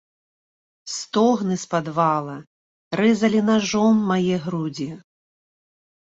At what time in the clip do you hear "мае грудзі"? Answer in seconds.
4.13-4.89